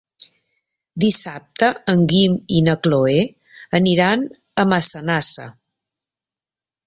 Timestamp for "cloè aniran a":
2.87-4.67